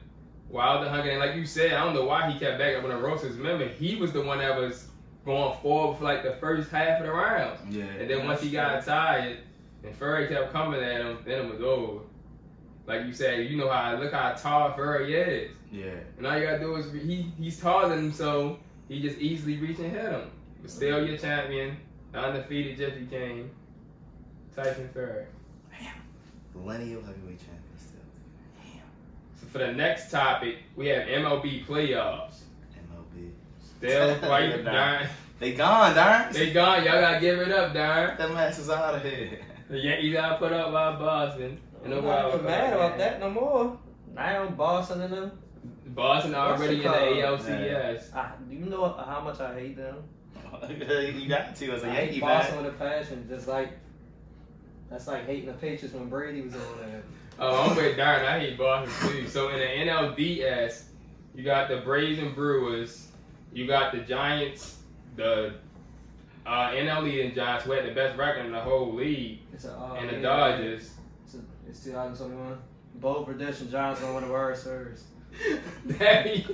Wilder 0.48 0.88
hungry 0.88 1.12
and 1.12 1.20
like 1.20 1.34
you 1.34 1.44
said, 1.46 1.72
I 1.72 1.84
don't 1.84 1.94
know 1.94 2.04
why 2.04 2.30
he 2.30 2.38
kept 2.38 2.58
back 2.58 2.76
up 2.76 2.84
on 2.84 2.90
the 2.90 2.96
ropes. 2.96 3.22
'cause 3.22 3.36
Remember, 3.36 3.66
he 3.66 3.96
was 3.96 4.12
the 4.12 4.22
one 4.22 4.38
that 4.38 4.56
was 4.56 4.88
going 5.24 5.56
forward 5.60 5.98
for 5.98 6.04
like 6.04 6.22
the 6.22 6.34
first 6.34 6.70
half 6.70 7.00
of 7.00 7.06
the 7.06 7.12
round. 7.12 7.58
Yeah. 7.74 7.84
And 7.84 8.08
then 8.10 8.26
once 8.26 8.40
he 8.42 8.50
got 8.50 8.84
tired 8.84 9.38
and 9.82 9.94
Fury 9.96 10.28
kept 10.28 10.52
coming 10.52 10.80
at 10.82 11.00
him, 11.00 11.18
then 11.24 11.46
it 11.46 11.50
was 11.52 11.60
over. 11.60 12.00
Like 12.86 13.06
you 13.06 13.12
said, 13.12 13.46
you 13.48 13.56
know 13.56 13.68
how 13.70 13.96
look 13.96 14.12
how 14.12 14.32
tall 14.32 14.72
Fury 14.74 15.14
is. 15.14 15.50
Yeah. 15.72 15.86
And 16.18 16.26
all 16.26 16.36
you 16.38 16.44
gotta 16.44 16.58
do 16.60 16.76
is 16.76 16.92
he 16.92 17.32
he's 17.40 17.58
taller 17.60 17.88
than 17.88 17.98
him, 18.06 18.12
so 18.12 18.58
he 18.88 19.00
just 19.00 19.19
easily 19.19 19.56
reached 19.58 19.81
and 19.81 19.90
hit 19.93 20.02
him. 20.11 20.31
But 20.61 20.70
still 20.70 21.06
your 21.06 21.17
champion, 21.19 21.76
undefeated 22.14 22.79
Gypsy 22.79 23.08
King, 23.11 23.50
Tyson 24.55 24.88
Fury. 24.93 25.25
Lineal 26.55 27.00
heavyweight 27.00 27.38
champion 27.38 27.79
still. 27.79 28.00
Damn. 28.62 28.82
So 29.40 29.46
for 29.50 29.58
the 29.58 29.73
next 29.73 30.11
topic, 30.11 30.56
we 30.76 30.88
have 30.88 31.08
MLB 31.08 31.64
playoffs. 31.67 32.40
MLB. 32.76 33.31
Still 33.79 34.14
quite 34.19 34.62
Nah. 34.62 34.70
darn. 34.73 35.06
They 35.38 35.55
gone, 35.55 35.94
darn. 35.96 36.32
They 36.32 36.52
gone. 36.52 36.84
Y'all 36.84 37.00
gotta 37.00 37.20
give 37.20 37.38
it 37.40 37.50
up, 37.50 37.73
darn. 37.75 38.17
That 38.19 38.32
match 38.32 38.58
is 38.58 38.70
out 38.70 38.94
of 38.96 39.02
here. 39.02 39.38
The 39.70 39.79
Yankees 39.79 40.12
gotta 40.12 40.37
put 40.37 40.52
up 40.52 40.70
by 40.70 40.96
Boston. 40.96 41.58
And 41.82 41.94
I'm 41.94 42.05
not 42.05 42.34
even 42.34 42.44
mad 42.44 42.75
about 42.75 42.99
that 42.99 43.19
no 43.20 43.31
more. 43.31 43.79
Now 44.14 44.46
Boston 44.50 45.00
and 45.00 45.12
them. 45.14 45.32
Boston 45.94 46.34
already 46.34 46.76
in 46.76 46.82
the 46.82 46.88
What's 46.88 47.44
the 47.44 47.52
ALCS. 47.52 48.14
I, 48.14 48.32
do 48.48 48.56
you 48.56 48.66
know 48.66 48.88
how 48.88 49.20
much 49.20 49.40
I 49.40 49.54
hate 49.58 49.76
them? 49.76 49.96
you 50.68 51.28
got 51.28 51.54
to 51.56 51.72
as 51.72 51.82
a 51.82 51.88
I 51.88 51.94
Yankee 51.94 52.12
hate 52.14 52.20
Boston 52.20 52.54
fan. 52.54 52.64
with 52.64 52.74
a 52.74 52.78
passion, 52.78 53.26
just 53.28 53.48
like 53.48 53.72
that's 54.90 55.06
like 55.06 55.26
hating 55.26 55.46
the 55.46 55.54
Patriots 55.54 55.94
when 55.94 56.08
Brady 56.08 56.42
was 56.42 56.54
on 56.54 56.60
there. 56.80 57.02
Oh, 57.38 57.70
I'm 57.70 57.76
with 57.76 57.96
Darn. 57.96 58.24
I 58.24 58.38
hate 58.38 58.58
Boston 58.58 59.10
too. 59.10 59.28
So 59.28 59.48
in 59.48 59.58
the 59.58 59.90
NLDS, 59.90 60.84
you 61.34 61.42
got 61.42 61.68
the 61.68 61.78
Braves 61.78 62.18
and 62.18 62.34
Brewers. 62.34 63.08
You 63.52 63.66
got 63.66 63.92
the 63.92 63.98
Giants, 63.98 64.78
the 65.16 65.54
uh, 66.46 66.70
NL 66.70 67.02
leading 67.02 67.34
Giants, 67.34 67.64
who 67.64 67.72
had 67.72 67.86
the 67.86 67.93
best 67.93 68.19
record 68.19 68.46
in 68.46 68.52
the 68.52 68.60
whole 68.60 68.94
league, 68.94 69.40
It's 69.52 69.64
a, 69.64 69.72
uh, 69.72 69.94
and 69.94 70.08
the 70.08 70.14
yeah, 70.17 70.22
Dodgers. 70.22 70.90
It's, 71.24 71.34
a, 71.34 71.38
it's 71.69 71.84
2021. 71.84 72.58
Bold 72.96 73.26
prediction: 73.26 73.70
Giants 73.70 74.00
gonna 74.00 74.14
win 74.14 74.26
the 74.26 74.32
World 74.32 74.56
Series. 74.56 75.05
Daddy. 75.98 76.46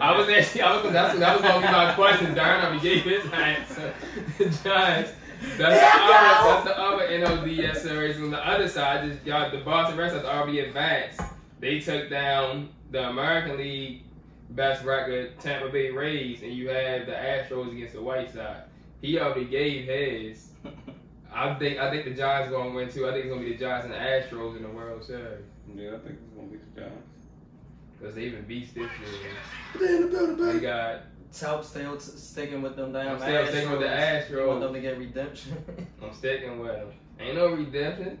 I 0.00 0.16
was 0.16 0.28
actually, 0.28 0.62
I 0.62 0.82
was, 0.82 0.92
that's, 0.92 1.18
that 1.18 1.40
was 1.40 1.42
gonna 1.42 1.66
be 1.66 1.72
my 1.72 1.92
question. 1.94 2.34
Darn, 2.34 2.60
I 2.60 2.78
gave 2.82 3.02
his 3.02 3.24
answer. 3.32 3.94
The 4.38 4.44
Giants. 4.62 5.12
That's 5.58 5.58
the, 5.58 5.66
other, 5.66 6.64
that's 6.64 6.64
the 6.64 6.78
other 6.78 7.06
NLDS 7.06 7.76
series. 7.76 8.16
On 8.16 8.30
the 8.30 8.46
other 8.46 8.68
side, 8.68 9.10
just, 9.10 9.26
y'all, 9.26 9.50
the 9.50 9.58
Boston 9.58 9.98
Red 9.98 10.12
Sox 10.12 10.24
already 10.24 10.60
advanced. 10.60 11.20
They 11.60 11.80
took 11.80 12.08
down 12.08 12.70
the 12.90 13.08
American 13.08 13.58
League 13.58 14.02
best 14.50 14.84
record, 14.84 15.38
Tampa 15.40 15.68
Bay 15.68 15.90
Rays, 15.90 16.42
and 16.42 16.52
you 16.52 16.68
have 16.68 17.06
the 17.06 17.12
Astros 17.12 17.72
against 17.72 17.94
the 17.94 18.02
White 18.02 18.32
Sox. 18.32 18.60
He 19.00 19.18
already 19.18 19.44
gave 19.44 19.86
his. 19.86 20.50
I 21.34 21.54
think 21.54 21.78
I 21.78 21.90
think 21.90 22.04
the 22.04 22.12
Giants 22.12 22.48
are 22.48 22.52
gonna 22.52 22.70
win 22.70 22.88
too. 22.88 23.08
I 23.08 23.12
think 23.12 23.24
it's 23.24 23.34
gonna 23.34 23.44
be 23.44 23.52
the 23.52 23.58
Giants 23.58 23.86
and 23.86 23.94
the 23.94 23.98
Astros 23.98 24.56
in 24.56 24.62
the 24.62 24.68
World 24.68 25.04
Series 25.04 25.44
Yeah, 25.74 25.88
I 25.88 25.98
think 25.98 26.18
it's 26.22 26.34
gonna 26.36 26.48
be 26.48 26.58
the 26.58 26.80
Giants. 26.80 27.13
Because 27.98 28.14
they 28.14 28.22
even 28.24 28.44
beat 28.44 28.68
this 28.74 28.76
year. 28.76 28.88
They 29.78 29.96
in 29.96 30.02
the 30.02 30.08
building, 30.08 30.36
They 30.36 30.52
baby. 30.52 30.60
got 30.60 31.00
Telp 31.32 31.64
still 31.64 31.98
sticking 31.98 32.62
with 32.62 32.76
them 32.76 32.92
damn 32.92 33.16
I'm 33.16 33.18
still 33.20 33.46
sticking 33.48 33.70
with 33.70 33.80
the 33.80 33.86
Astros. 33.86 34.30
You 34.30 34.46
want 34.46 34.58
Astros. 34.58 34.60
them 34.60 34.74
to 34.74 34.80
get 34.80 34.98
redemption. 34.98 35.86
I'm 36.02 36.12
sticking 36.14 36.60
with 36.60 36.72
them. 36.72 36.88
Ain't 37.18 37.34
no 37.36 37.48
redemption. 37.52 38.18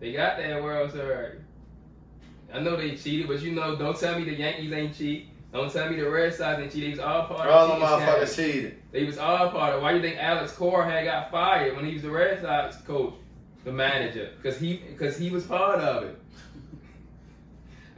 They 0.00 0.12
got 0.12 0.38
that 0.38 0.62
World 0.62 0.92
Series. 0.92 1.40
I 2.52 2.60
know 2.60 2.76
they 2.76 2.96
cheated, 2.96 3.26
but 3.28 3.40
you 3.42 3.52
know, 3.52 3.76
don't 3.76 3.98
tell 3.98 4.18
me 4.18 4.24
the 4.24 4.34
Yankees 4.36 4.72
ain't 4.72 4.96
cheat. 4.96 5.28
Don't 5.52 5.72
tell 5.72 5.88
me 5.90 5.96
the 5.96 6.08
Red 6.08 6.32
Sox 6.34 6.60
ain't 6.60 6.72
cheat. 6.72 6.82
They 6.82 6.90
was 6.90 6.98
all 6.98 7.24
part 7.26 7.48
All 7.48 7.72
of 7.72 7.80
them 7.80 7.88
cheating 7.88 8.06
motherfuckers 8.06 8.36
cheated. 8.36 8.82
They 8.92 9.04
was 9.04 9.18
all 9.18 9.50
part 9.50 9.74
of. 9.74 9.80
It. 9.80 9.82
Why 9.82 9.92
you 9.92 10.00
think 10.00 10.16
Alex 10.18 10.52
Cora 10.52 10.84
had 10.88 11.04
got 11.04 11.30
fired 11.30 11.74
when 11.76 11.84
he 11.86 11.94
was 11.94 12.02
the 12.02 12.10
Red 12.10 12.40
Sox 12.40 12.76
coach, 12.82 13.14
the 13.64 13.72
manager? 13.72 14.30
Because 14.40 14.58
he 14.58 14.76
because 14.76 15.16
he 15.18 15.30
was 15.30 15.44
part 15.44 15.80
of 15.80 16.04
it. 16.04 16.18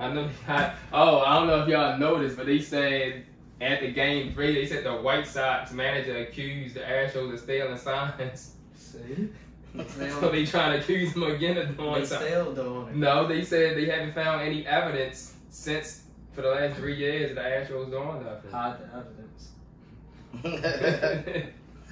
I 0.01 0.13
know. 0.13 0.29
I, 0.49 0.73
oh, 0.93 1.21
I 1.21 1.39
don't 1.39 1.47
know 1.47 1.63
if 1.63 1.69
y'all 1.69 1.97
noticed, 1.99 2.37
but 2.37 2.47
they 2.47 2.59
said 2.61 3.25
at 3.61 3.81
the 3.81 3.93
game 3.93 4.33
three, 4.33 4.55
they 4.55 4.67
said 4.67 4.85
the 4.85 4.95
White 4.95 5.27
Sox 5.27 5.73
manager 5.73 6.17
accused 6.19 6.75
the 6.75 6.81
Astros 6.81 7.33
of 7.35 7.41
stealing 7.41 7.77
signs. 7.79 8.55
See, 8.75 9.29
So 10.21 10.31
they 10.31 10.45
trying 10.47 10.73
to 10.73 10.79
accuse 10.81 11.13
him 11.15 11.23
again 11.25 11.59
of 11.59 11.77
doing 11.77 11.95
they 12.01 12.05
something. 12.07 12.27
still 12.27 12.55
doing 12.55 12.89
it. 12.89 12.97
No, 12.97 13.27
they 13.29 13.45
said 13.45 13.77
they 13.77 13.85
haven't 13.87 14.15
found 14.15 14.41
any 14.43 14.67
evidence 14.67 15.35
since 15.51 16.03
for 16.33 16.43
the 16.43 16.49
last 16.49 16.77
three 16.77 16.97
years 16.97 17.35
that 17.35 17.69
the 17.69 17.75
Astros 17.75 17.91
doing 17.91 18.23
nothing. 18.25 18.51
Hide 18.51 18.79
the 18.81 18.87
evidence. 18.97 19.49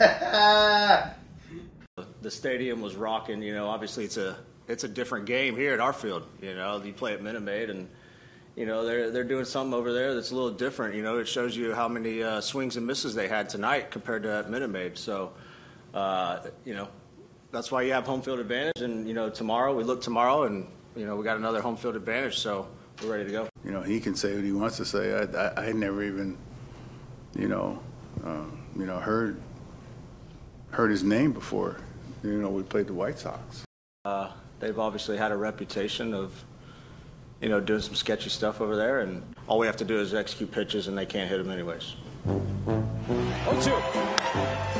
The 2.20 2.30
stadium 2.30 2.80
was 2.80 2.94
rocking. 2.94 3.42
You 3.42 3.52
know, 3.54 3.66
obviously 3.66 4.04
it's 4.04 4.16
a 4.16 4.36
it's 4.68 4.84
a 4.84 4.88
different 4.88 5.26
game 5.26 5.56
here 5.56 5.72
at 5.72 5.80
our 5.80 5.92
field. 5.92 6.26
You 6.40 6.54
know, 6.54 6.80
you 6.82 6.92
play 6.92 7.14
at 7.14 7.22
Minute 7.22 7.42
Maid, 7.42 7.70
and 7.70 7.88
you 8.54 8.66
know 8.66 8.84
they're 8.84 9.10
they're 9.10 9.24
doing 9.24 9.44
something 9.44 9.74
over 9.74 9.92
there 9.92 10.14
that's 10.14 10.30
a 10.30 10.34
little 10.34 10.50
different. 10.50 10.94
You 10.94 11.02
know, 11.02 11.18
it 11.18 11.26
shows 11.26 11.56
you 11.56 11.74
how 11.74 11.88
many 11.88 12.22
uh, 12.22 12.40
swings 12.40 12.76
and 12.76 12.86
misses 12.86 13.14
they 13.14 13.28
had 13.28 13.48
tonight 13.48 13.90
compared 13.90 14.22
to 14.24 14.32
at 14.32 14.50
Minute 14.50 14.68
Maid. 14.68 14.98
So, 14.98 15.32
uh, 15.94 16.40
you 16.64 16.74
know, 16.74 16.88
that's 17.50 17.72
why 17.72 17.82
you 17.82 17.92
have 17.92 18.06
home 18.06 18.22
field 18.22 18.40
advantage. 18.40 18.82
And 18.82 19.08
you 19.08 19.14
know, 19.14 19.30
tomorrow 19.30 19.74
we 19.74 19.84
look 19.84 20.02
tomorrow, 20.02 20.44
and 20.44 20.66
you 20.94 21.06
know 21.06 21.16
we 21.16 21.24
got 21.24 21.38
another 21.38 21.62
home 21.62 21.76
field 21.76 21.96
advantage. 21.96 22.38
So 22.38 22.68
we're 23.02 23.12
ready 23.12 23.24
to 23.24 23.30
go. 23.30 23.48
You 23.64 23.72
know, 23.72 23.82
he 23.82 24.00
can 24.00 24.14
say 24.14 24.34
what 24.34 24.44
he 24.44 24.52
wants 24.52 24.76
to 24.76 24.84
say. 24.84 25.14
I, 25.14 25.46
I, 25.46 25.68
I 25.68 25.72
never 25.72 26.02
even, 26.02 26.36
you 27.34 27.48
know, 27.48 27.80
um, 28.24 28.66
you 28.76 28.86
know, 28.86 28.98
heard 28.98 29.40
heard 30.70 30.90
his 30.90 31.02
name 31.02 31.32
before. 31.32 31.80
You 32.22 32.42
know, 32.42 32.50
we 32.50 32.62
played 32.62 32.88
the 32.88 32.94
White 32.94 33.18
Sox. 33.18 33.64
Uh, 34.04 34.30
they've 34.60 34.78
obviously 34.78 35.16
had 35.16 35.32
a 35.32 35.36
reputation 35.36 36.14
of, 36.14 36.44
you 37.40 37.48
know, 37.48 37.60
doing 37.60 37.80
some 37.80 37.94
sketchy 37.94 38.30
stuff 38.30 38.60
over 38.60 38.76
there, 38.76 39.00
and 39.00 39.22
all 39.46 39.58
we 39.58 39.66
have 39.66 39.76
to 39.76 39.84
do 39.84 40.00
is 40.00 40.14
execute 40.14 40.50
pitches, 40.50 40.88
and 40.88 40.96
they 40.96 41.06
can't 41.06 41.28
hit 41.28 41.38
them 41.38 41.50
anyways. 41.50 41.94
0-2. 42.26 44.18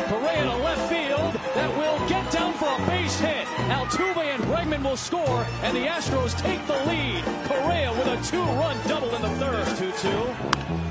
Correa 0.09 0.43
to 0.45 0.57
left 0.57 0.89
field. 0.91 1.35
That 1.55 1.71
will 1.77 2.09
get 2.09 2.31
down 2.31 2.53
for 2.55 2.67
a 2.67 2.87
base 2.87 3.19
hit. 3.19 3.47
Altuve 3.69 4.17
and 4.17 4.43
Bregman 4.45 4.83
will 4.85 4.97
score, 4.97 5.47
and 5.63 5.77
the 5.77 5.87
Astros 5.87 6.37
take 6.39 6.65
the 6.67 6.77
lead. 6.87 7.25
Correa 7.47 7.93
with 7.93 8.07
a 8.07 8.23
two-run 8.31 8.77
double 8.87 9.15
in 9.15 9.23
the 9.23 9.31
third. 9.37 9.67
2-2. 9.77 10.35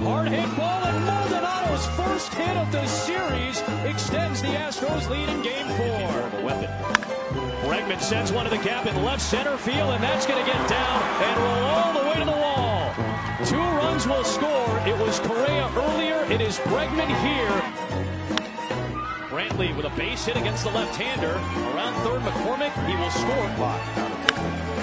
Hard 0.03 0.29
hit 0.29 0.57
ball, 0.57 0.83
and 0.85 1.05
Maldonado's 1.05 1.87
first 1.97 2.33
hit 2.33 2.57
of 2.57 2.71
the 2.71 2.85
series 2.87 3.61
extends 3.85 4.41
the 4.41 4.49
Astros 4.49 5.09
lead 5.09 5.29
in 5.29 5.41
game 5.41 5.67
four. 5.77 6.21
Of 6.21 6.33
a 6.33 6.45
weapon. 6.45 7.16
Bregman 7.67 7.99
sends 7.99 8.31
one 8.31 8.45
to 8.45 8.49
the 8.49 8.63
gap 8.63 8.85
in 8.85 9.03
left 9.03 9.21
center 9.21 9.57
field, 9.57 9.91
and 9.91 10.01
that's 10.01 10.25
going 10.25 10.39
to 10.39 10.49
get 10.49 10.69
down 10.69 11.03
and 11.21 11.37
roll 11.37 11.65
all 11.67 11.93
the 12.01 12.07
way 12.07 12.17
to 12.17 12.23
the 12.23 12.31
wall. 12.31 12.93
Two 13.43 13.57
runs 13.57 14.07
will 14.07 14.23
score. 14.23 14.79
It 14.87 14.97
was 14.97 15.19
Correa 15.19 15.69
earlier. 15.75 16.23
It 16.31 16.39
is 16.39 16.59
Bregman 16.59 17.11
here. 17.27 17.51
Brantley 19.27 19.75
with 19.75 19.85
a 19.85 19.89
base 19.97 20.25
hit 20.25 20.37
against 20.37 20.63
the 20.63 20.69
left-hander. 20.69 21.33
Around 21.75 21.93
third, 22.05 22.21
McCormick. 22.21 22.71
He 22.87 22.95
will 22.95 23.11
score. 23.11 23.49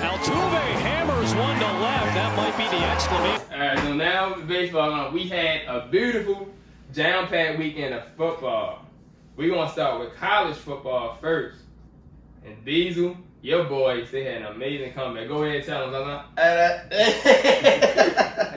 Altuve 0.04 0.64
hammers 0.84 1.34
one 1.36 1.58
to 1.58 1.66
left. 1.80 2.14
That 2.14 2.36
might 2.36 2.54
be 2.58 2.64
the 2.68 2.84
exclamation. 2.84 3.46
All 3.50 3.60
right, 3.60 3.78
so 3.78 3.94
now 3.94 4.36
with 4.36 4.46
baseball 4.46 5.10
we 5.10 5.26
had 5.26 5.62
a 5.66 5.88
beautiful 5.90 6.50
jam-packed 6.92 7.58
weekend 7.58 7.94
of 7.94 8.06
football. 8.08 8.84
We're 9.36 9.54
gonna 9.54 9.72
start 9.72 10.00
with 10.00 10.14
college 10.16 10.56
football 10.56 11.14
first. 11.14 11.63
And 12.44 12.62
Diesel, 12.64 13.16
your 13.42 13.64
boys, 13.64 14.10
they 14.10 14.24
had 14.24 14.42
an 14.42 14.46
amazing 14.48 14.92
comeback. 14.92 15.28
Go 15.28 15.42
ahead 15.44 15.56
and 15.56 15.64
tell 15.66 15.90
them, 15.90 15.92
Lala. 15.92 16.26
I 16.36 16.80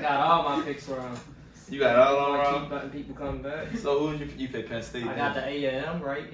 got 0.02 0.20
all 0.20 0.44
my 0.58 0.64
picks 0.66 0.88
wrong. 0.90 1.18
you 1.70 1.80
got 1.80 1.96
all 1.98 2.18
on 2.34 2.40
I 2.40 2.44
keep 2.44 2.54
wrong. 2.54 2.70
letting 2.70 2.90
people 2.90 3.16
come 3.16 3.42
back. 3.42 3.78
So 3.78 4.00
who 4.00 4.18
did 4.18 4.32
you, 4.32 4.38
you 4.38 4.48
pick 4.50 4.68
Penn 4.70 4.82
State? 4.82 5.06
I 5.06 5.16
got 5.16 5.36
the 5.36 5.46
A&M 5.46 6.02
right. 6.02 6.26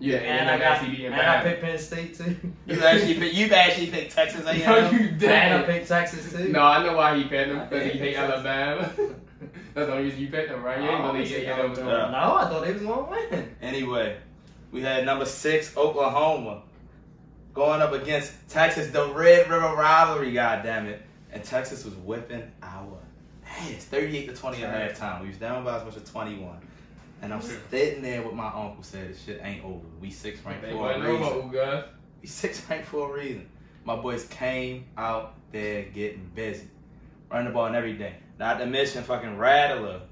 Yeah, 0.00 0.16
and 0.18 0.48
I 0.48 0.52
A&M 0.54 0.60
got 0.60 0.72
actually 0.72 0.96
being 0.96 1.12
and 1.12 1.20
I 1.20 1.42
picked 1.42 1.62
Penn 1.62 1.78
State 1.78 2.16
too. 2.16 2.36
You 2.66 2.82
actually 2.82 3.14
picked, 3.14 3.34
you 3.34 3.46
actually 3.52 3.86
picked 3.88 4.12
Texas 4.12 4.44
A&M. 4.46 4.58
No, 4.60 4.90
you 4.90 5.08
did. 5.10 5.30
And 5.30 5.54
I 5.54 5.62
picked 5.66 5.88
Texas 5.88 6.32
too. 6.32 6.48
No, 6.48 6.62
I 6.62 6.82
know 6.84 6.96
why 6.96 7.16
he 7.16 7.24
picked 7.24 7.50
them 7.52 7.68
because 7.68 7.84
he 7.92 7.98
did. 7.98 8.00
hate 8.00 8.16
Alabama. 8.16 8.90
That's 9.74 9.88
the 9.88 9.92
only 9.92 10.04
reason 10.04 10.20
you 10.20 10.28
picked 10.28 10.48
them, 10.48 10.62
right? 10.62 10.80
You 10.82 10.88
ain't 10.88 11.02
believe 11.02 11.28
say 11.28 11.44
A&M 11.46 11.70
was 11.70 11.78
y'all 11.78 11.86
gonna- 11.88 12.02
don't- 12.02 12.12
No, 12.12 12.34
I 12.36 12.48
thought 12.48 12.64
they 12.64 12.72
was 12.72 12.82
gonna 12.82 13.10
win. 13.10 13.56
Anyway, 13.62 14.16
we 14.72 14.80
had 14.82 15.04
number 15.06 15.24
six 15.24 15.76
Oklahoma 15.76 16.62
going 17.56 17.80
up 17.82 17.92
against 17.92 18.32
Texas, 18.48 18.90
the 18.90 19.08
Red 19.08 19.50
River 19.50 19.74
rivalry. 19.74 20.32
God 20.32 20.62
damn 20.62 20.86
it! 20.86 21.02
And 21.32 21.42
Texas 21.42 21.84
was 21.84 21.94
whipping 21.94 22.48
our 22.62 22.98
ass, 23.48 23.84
thirty-eight 23.86 24.28
to 24.28 24.36
twenty 24.36 24.62
at 24.62 24.94
halftime. 24.96 25.22
We 25.22 25.28
was 25.28 25.38
down 25.38 25.64
by 25.64 25.78
as 25.78 25.84
much 25.84 25.96
as 25.96 26.08
twenty-one. 26.08 26.58
And 27.22 27.32
I'm 27.32 27.40
sitting 27.70 28.02
there 28.02 28.22
with 28.22 28.34
my 28.34 28.48
uncle 28.48 28.82
said 28.82 29.08
this 29.08 29.24
shit 29.24 29.40
ain't 29.42 29.64
over. 29.64 29.80
We 30.00 30.10
six 30.10 30.38
ranked 30.44 30.64
for 30.76 30.90
a 30.92 30.98
reason. 31.00 31.50
We 32.20 32.28
six 32.28 32.62
ranked 32.70 32.86
for 32.86 33.10
a 33.10 33.18
reason. 33.18 33.48
My 33.84 33.96
boys 33.96 34.26
came 34.26 34.84
out 34.98 35.34
there 35.50 35.84
getting 35.84 36.30
busy, 36.34 36.68
running 37.30 37.46
the 37.48 37.54
ball 37.54 37.66
and 37.66 37.76
everything. 37.76 38.14
Not 38.38 38.58
to 38.58 38.66
mention 38.66 39.02
fucking 39.02 39.38
Rattler, 39.38 40.02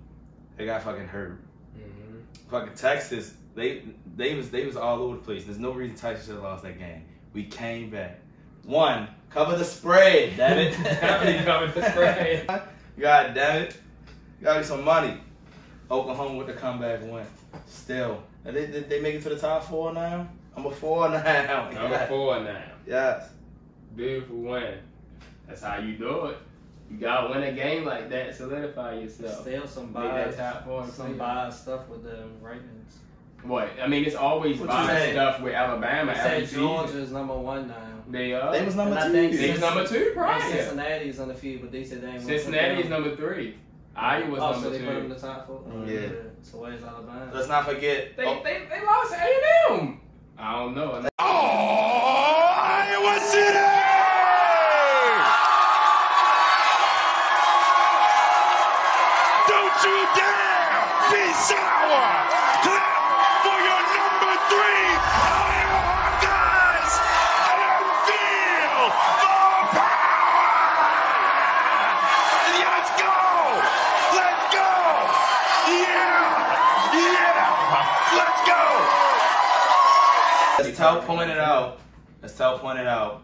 they 0.57 0.65
got 0.65 0.83
fucking 0.83 1.09
hurt. 1.09 1.41
Fucking 2.51 2.75
Texas, 2.75 3.35
they 3.55 3.83
they 4.17 4.35
was 4.35 4.51
they 4.51 4.65
was 4.65 4.77
all 4.77 5.01
over 5.01 5.17
the 5.17 5.23
place. 5.23 5.45
There's 5.45 5.59
no 5.59 5.73
reason 5.73 5.95
Texas 5.95 6.27
should 6.27 6.37
have 6.37 6.45
lost 6.45 6.63
that 6.63 6.79
game. 6.79 7.05
We 7.35 7.45
came 7.45 7.91
back. 7.91 8.21
One, 8.64 9.09
cover 9.29 9.57
the 9.57 9.64
spread, 9.64 10.37
damn 10.37 10.59
it. 10.59 10.76
They 11.25 11.43
covered 11.45 11.75
the 11.75 11.91
spread. 11.91 12.47
God 12.99 13.35
damn 13.35 13.62
it. 13.64 13.76
Got 14.43 14.59
me 14.59 14.64
some 14.64 14.85
money. 14.85 15.19
Oklahoma 15.91 16.37
with 16.38 16.47
the 16.47 16.53
comeback 16.55 17.03
win. 17.03 17.26
Still. 17.67 18.23
And 18.45 18.57
They, 18.57 18.67
they, 18.67 18.81
they 18.81 19.00
make 19.00 19.17
it 19.17 19.23
to 19.25 19.29
the 19.31 19.38
top 19.38 19.64
four 19.64 19.93
now? 19.93 20.29
Number 20.57 20.71
four 20.71 21.09
now. 21.11 21.71
Number 21.71 21.91
Yeah. 21.91 22.07
four 22.07 22.41
now. 22.41 22.62
Yes. 22.87 23.29
Beautiful 23.97 24.37
win. 24.37 24.79
That's 25.47 25.62
how 25.62 25.79
you 25.79 25.97
do 25.99 26.26
it. 26.26 26.38
You 26.91 26.99
gotta 26.99 27.31
win 27.33 27.43
a 27.43 27.53
game 27.53 27.85
like 27.85 28.09
that, 28.11 28.35
solidify 28.35 28.95
yourself. 29.00 29.41
Still 29.43 29.67
some 29.67 29.87
Make 29.87 29.95
bias, 29.95 30.37
top 30.37 30.64
four 30.64 30.83
and 30.83 30.93
some 30.93 31.07
clear. 31.07 31.19
bias 31.19 31.61
stuff 31.61 31.88
with 31.88 32.05
the 32.05 32.25
ratings. 32.43 32.99
What? 33.45 33.69
I 33.83 33.87
mean, 33.87 34.05
it's 34.05 34.17
always 34.17 34.59
What 34.59 34.65
you 34.65 34.69
biased 34.69 34.91
saying? 34.93 35.15
stuff 35.15 35.41
with 35.43 35.55
Alabama. 35.55 36.13
They 36.15 36.19
said 36.19 36.41
season. 36.49 36.59
Georgia's 36.61 37.13
number 37.13 37.37
one 37.39 37.69
now. 37.69 37.77
They 38.09 38.33
are. 38.33 38.53
They 38.53 38.65
was 38.65 38.75
number 38.77 38.97
And 38.97 39.13
two. 39.13 39.21
think 39.29 39.41
They 39.41 39.51
was 39.53 39.61
number 39.61 39.87
two 39.87 39.97
And 40.07 40.15
prior. 40.15 40.41
Cincinnati's 40.53 41.21
undefeated, 41.21 41.61
but 41.63 41.73
they 41.73 41.85
said 41.85 42.03
they 42.03 42.07
ain't 42.09 42.17
gonna 42.23 42.39
Cincinnati 42.39 42.83
is 42.83 42.89
number 42.89 43.17
three. 43.17 43.57
Iowa's 43.97 44.41
Oh, 44.41 44.51
number 44.53 44.61
so 44.67 44.71
they 44.71 44.79
put 44.81 44.87
them 44.95 45.03
in 45.05 45.09
the 45.11 45.15
top 45.15 45.47
four. 45.47 45.61
Mm. 45.69 45.89
Yeah. 45.89 46.09
So 46.43 46.59
where's 46.59 46.83
Alabama? 46.83 47.31
Let's 47.33 47.49
not 47.49 47.65
forget. 47.67 48.17
They, 48.17 48.25
oh, 48.25 48.41
they, 48.43 48.63
they 48.69 48.85
lost 48.85 49.13
to 49.13 49.19
A&M. 49.21 50.01
I 50.37 50.53
don't 50.59 50.75
know. 50.75 50.91
Iowa 50.93 51.09
as 80.75 80.78
Tal 80.78 81.00
pointed 81.02 81.38
out, 81.38 81.81
as 82.23 82.37
Tal 82.37 82.59
pointed 82.59 82.87
out, 82.87 83.23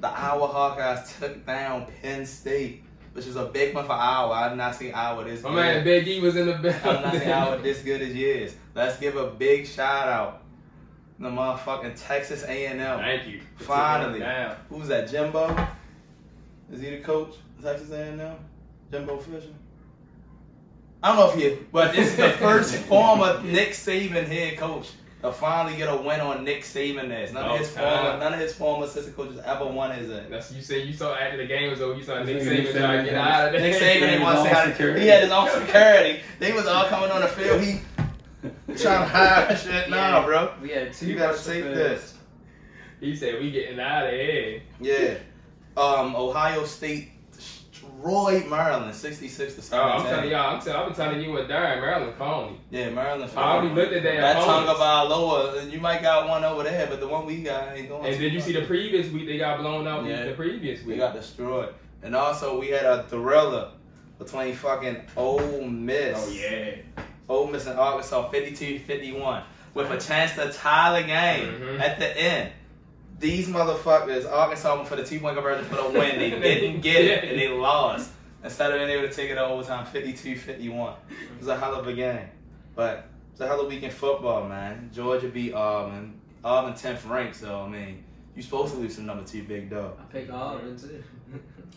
the 0.00 0.08
Iowa 0.08 0.48
Hawkeyes 0.48 1.18
took 1.18 1.44
down 1.46 1.86
Penn 2.02 2.26
State, 2.26 2.82
which 3.12 3.26
is 3.26 3.36
a 3.36 3.44
big 3.44 3.74
one 3.74 3.84
for 3.86 3.92
Iowa. 3.92 4.32
I've 4.32 4.56
not 4.56 4.74
seen 4.74 4.94
Iowa 4.94 5.24
this 5.24 5.42
My 5.42 5.50
good. 5.50 5.56
man 5.56 5.84
Big 5.84 6.08
E 6.08 6.20
was 6.20 6.36
in 6.36 6.46
the 6.46 6.54
I've 6.54 7.02
not 7.02 7.14
seen 7.14 7.28
Iowa 7.30 7.58
this 7.62 7.82
good 7.82 8.02
as 8.02 8.14
years. 8.14 8.54
Let's 8.74 8.98
give 8.98 9.16
a 9.16 9.30
big 9.30 9.66
shout 9.66 10.08
out. 10.08 10.42
to 11.18 11.22
The 11.24 11.30
motherfucking 11.30 11.94
Texas 12.06 12.42
A&M. 12.44 12.78
Thank 12.78 13.26
you. 13.28 13.40
Finally. 13.56 14.20
taking 14.20 14.26
it 14.26 14.32
down. 14.32 14.56
Who's 14.70 14.88
that? 14.88 15.08
Jimbo? 15.10 15.68
Is 16.72 16.80
he 16.80 16.90
the 16.90 17.00
coach? 17.00 17.34
Texas 17.62 17.90
A&M? 17.90 18.36
Jimbo 18.90 19.18
Fisher? 19.18 19.48
I 21.02 21.08
don't 21.14 21.16
know 21.16 21.30
if 21.30 21.34
he, 21.58 21.64
but 21.70 21.94
this 21.94 22.08
is 22.10 22.16
the 22.16 22.30
first 22.38 22.74
former 22.74 23.40
Nick 23.44 23.70
Saban 23.70 24.26
head 24.26 24.58
coach 24.58 24.90
to 25.22 25.32
finally 25.32 25.76
get 25.76 25.88
a 25.92 25.96
win 25.96 26.20
on 26.20 26.44
Nick 26.44 26.62
Saban. 26.62 27.08
This 27.08 27.32
none 27.32 27.44
of 27.50 27.58
his 27.58 27.72
Oh, 27.76 27.80
time. 27.80 28.04
former, 28.04 28.18
none 28.20 28.34
of 28.34 28.40
his 28.40 28.54
former 28.54 28.84
assistant 28.86 29.16
coaches 29.16 29.40
ever 29.44 29.66
won 29.66 29.90
his. 29.96 30.08
Uh, 30.10 30.24
That's 30.30 30.52
you 30.52 30.62
said 30.62 30.86
you 30.86 30.92
saw 30.92 31.14
after 31.14 31.36
the 31.38 31.46
game 31.46 31.70
was 31.70 31.80
over. 31.80 31.96
You 31.98 32.04
saw 32.04 32.22
Nick 32.22 32.38
This 32.38 32.46
nigga 32.46 32.50
Saban 32.50 32.64
Nick 32.64 32.74
trying 32.74 33.04
to 33.04 33.10
get 33.10 33.14
Saban 33.14 33.26
out 33.26 33.46
of 33.46 33.52
there. 33.52 33.60
Nick 33.60 33.80
Saban 33.82 34.00
didn't 34.00 34.22
want 34.22 34.36
to 34.38 34.42
say 34.44 34.48
how 34.50 34.64
to, 34.94 35.00
he 35.00 35.06
had 35.08 35.22
his 35.24 35.32
own 35.32 35.50
security. 35.50 36.20
They 36.38 36.52
was 36.52 36.66
all 36.66 36.84
coming 36.86 37.10
on 37.10 37.20
the 37.22 37.28
field. 37.28 37.60
He 37.60 37.80
trying 38.76 39.00
to 39.00 39.06
hide 39.08 39.58
shit. 39.58 39.90
Nah, 39.90 40.24
bro. 40.24 40.52
We 40.62 40.70
had 40.70 40.92
two. 40.92 41.06
You 41.08 41.16
gotta 41.16 41.32
Russian 41.36 41.52
take 41.52 41.64
this. 41.64 42.14
He 43.00 43.16
said 43.16 43.40
we 43.40 43.50
getting 43.50 43.80
out 43.80 44.06
of 44.06 44.12
here. 44.12 44.62
Yeah. 44.80 45.14
Um, 45.76 46.14
Ohio 46.16 46.64
State 46.64 47.10
destroyed 47.96 48.46
Maryland, 48.48 48.94
sixty-six 48.94 49.54
to 49.68 49.76
Oh, 49.76 49.82
I'm 49.82 50.02
telling 50.04 50.30
y'all, 50.30 50.54
I'm 50.56 50.60
telling, 50.60 50.80
I've 50.80 50.86
been 50.86 50.94
telling 50.96 51.20
you 51.22 51.32
what 51.32 51.48
Darrin 51.48 51.80
Maryland 51.80 52.14
phony. 52.16 52.60
Yeah, 52.70 52.90
Maryland. 52.90 53.30
I 53.36 53.42
already 53.42 53.74
looked 53.74 53.92
at 53.92 54.02
their 54.02 54.20
that 54.20 54.36
opponents. 54.42 54.72
Tagovailoa. 54.80 55.70
You 55.70 55.80
might 55.80 56.02
got 56.02 56.28
one 56.28 56.44
over 56.44 56.62
there, 56.64 56.86
but 56.86 57.00
the 57.00 57.08
one 57.08 57.26
we 57.26 57.42
got 57.42 57.76
ain't 57.76 57.88
going. 57.88 58.02
To. 58.02 58.08
And 58.08 58.16
too 58.16 58.22
did 58.22 58.32
you 58.32 58.40
see 58.40 58.52
the 58.52 58.62
previous 58.66 59.10
week 59.12 59.26
they 59.26 59.38
got 59.38 59.58
blown 59.58 59.86
out 59.86 60.04
Yeah. 60.04 60.24
the 60.26 60.32
previous 60.32 60.82
We 60.82 60.92
week? 60.92 60.98
got 61.00 61.14
destroyed, 61.14 61.74
and 62.02 62.14
also 62.14 62.58
we 62.60 62.68
had 62.68 62.84
a 62.84 63.02
thriller 63.04 63.72
between 64.18 64.54
fucking 64.54 65.02
Ole 65.16 65.66
Miss. 65.66 66.16
Oh 66.26 66.30
yeah. 66.32 66.74
Ole 67.28 67.46
Miss 67.48 67.66
and 67.66 67.78
Arkansas, 67.78 68.30
52-51, 68.30 69.42
with 69.74 69.90
a 69.90 69.98
chance 70.00 70.34
to 70.34 70.50
tie 70.50 71.00
the 71.00 71.06
game 71.06 71.52
Mhm. 71.60 71.80
at 71.80 71.98
the 71.98 72.18
end. 72.20 72.52
These 73.18 73.48
motherfuckers, 73.48 74.30
Arkansas 74.30 74.76
went 74.76 74.88
for 74.88 74.96
the 74.96 75.04
two 75.04 75.20
point 75.20 75.34
conversion 75.36 75.64
for 75.64 75.76
the 75.76 75.98
win. 75.98 76.18
They 76.18 76.30
didn't 76.60 76.80
get 76.80 77.04
it 77.04 77.24
and 77.24 77.38
they 77.38 77.48
lost. 77.48 78.12
Instead 78.42 78.70
of 78.70 78.78
being 78.78 78.90
able 78.90 79.08
to 79.08 79.14
take 79.14 79.30
it 79.30 79.34
to 79.34 79.44
overtime 79.44 79.84
52-51. 79.86 80.48
It 80.48 81.38
was 81.38 81.48
a 81.48 81.58
hell 81.58 81.74
of 81.74 81.88
a 81.88 81.92
game. 81.92 82.28
But 82.76 83.08
it's 83.32 83.40
a 83.40 83.46
hell 83.48 83.60
of 83.60 83.66
a 83.66 83.68
week 83.68 83.82
in 83.82 83.90
football, 83.90 84.48
man. 84.48 84.90
Georgia 84.94 85.28
beat 85.28 85.52
Auburn. 85.52 86.20
Auburn 86.44 86.74
10th 86.74 87.08
ranked, 87.10 87.36
so 87.36 87.62
I 87.62 87.68
mean, 87.68 88.04
you're 88.36 88.44
supposed 88.44 88.74
to 88.74 88.80
lose 88.80 88.94
to 88.94 89.02
number 89.02 89.24
two 89.24 89.42
big 89.42 89.68
dog. 89.68 89.98
I 90.00 90.04
picked 90.04 90.30
Auburn 90.30 90.78
too. 90.78 91.02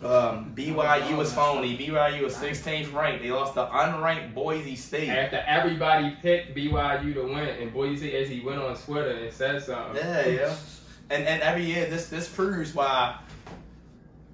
Um, 0.06 0.54
BYU 0.56 1.18
was 1.18 1.34
phony. 1.34 1.76
BYU 1.76 2.22
was 2.22 2.36
16th 2.36 2.94
ranked. 2.94 3.24
They 3.24 3.32
lost 3.32 3.56
to 3.56 3.66
unranked 3.66 4.36
Boise 4.36 4.76
State. 4.76 5.10
After 5.10 5.44
everybody 5.48 6.16
picked 6.22 6.56
BYU 6.56 7.16
to 7.16 7.24
win, 7.24 7.50
and 7.50 7.74
Boise 7.74 7.98
State 7.98 8.14
as 8.22 8.30
he 8.30 8.42
went 8.42 8.62
on 8.62 8.76
Twitter 8.76 9.10
and 9.10 9.34
said 9.34 9.64
something. 9.64 9.96
Yeah, 9.96 10.28
yeah. 10.28 10.56
And 11.12 11.28
and 11.28 11.42
every 11.42 11.66
year 11.66 11.88
this 11.90 12.08
this 12.08 12.28
proves 12.28 12.74
why 12.74 13.16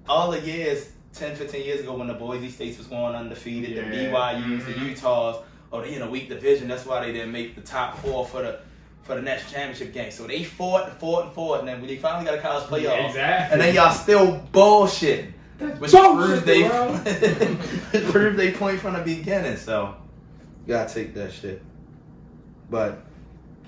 all 0.08 0.30
the 0.30 0.40
years 0.40 0.90
10, 1.14 1.34
15 1.36 1.64
years 1.64 1.80
ago 1.80 1.94
when 1.96 2.06
the 2.06 2.14
Boise 2.14 2.48
States 2.50 2.78
was 2.78 2.86
going 2.86 3.14
undefeated, 3.14 3.76
the 3.76 3.96
Yeah. 3.96 4.10
BYU's, 4.10 4.64
the 4.64 4.72
Mhm. 4.72 4.88
Utahs, 4.90 5.36
oh 5.72 5.80
they 5.82 5.94
in 5.94 6.02
a 6.02 6.08
weak 6.08 6.28
division. 6.28 6.68
That's 6.68 6.86
why 6.86 7.04
they 7.04 7.12
didn't 7.12 7.32
make 7.32 7.54
the 7.56 7.60
top 7.62 7.98
four 7.98 8.24
for 8.24 8.42
the 8.42 8.58
for 9.02 9.14
the 9.14 9.22
next 9.22 9.50
championship 9.50 9.92
game. 9.94 10.10
So 10.10 10.26
they 10.26 10.44
fought 10.44 10.88
and 10.90 10.98
fought 10.98 11.24
and 11.24 11.32
fought, 11.32 11.60
and 11.60 11.68
then 11.68 11.80
when 11.80 11.88
they 11.88 11.96
finally 11.96 12.26
got 12.26 12.34
a 12.34 12.42
college 12.42 12.64
playoff, 12.64 13.06
Exactly. 13.08 13.52
and 13.54 13.60
then 13.60 13.74
y'all 13.74 13.90
still 13.92 14.36
bullshit. 14.52 15.32
Which 15.58 15.90
bullshit, 15.90 16.14
proves 16.14 16.44
they 16.44 16.68
bro. 16.68 17.00
proves 18.12 18.36
they 18.36 18.52
point 18.52 18.78
from 18.80 18.92
the 18.94 19.00
beginning. 19.00 19.56
So 19.56 19.94
you 20.66 20.74
gotta 20.74 20.92
take 20.92 21.14
that 21.14 21.32
shit. 21.32 21.62
But 22.70 23.02